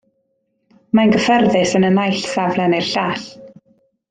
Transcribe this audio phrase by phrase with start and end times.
[0.99, 3.29] Mae'n gyffyrddus yn y naill safle neu'r llall.